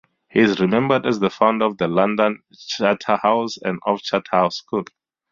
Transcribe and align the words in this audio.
He 0.31 0.39
is 0.39 0.59
remembered 0.59 1.05
as 1.05 1.19
the 1.19 1.29
founder 1.29 1.63
of 1.65 1.77
the 1.77 1.87
London 1.87 2.41
Charterhouse 2.57 3.57
and 3.61 3.77
of 3.85 4.01
Charterhouse 4.01 4.55
School. 4.57 4.83